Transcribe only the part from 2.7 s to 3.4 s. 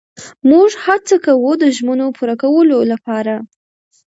لپاره.